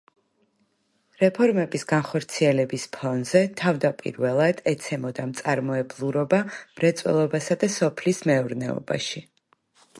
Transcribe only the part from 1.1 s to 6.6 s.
რეფორმების განხორციელების ფონზე, თავდაპირველად, ეცემოდა მწარმოებლურობა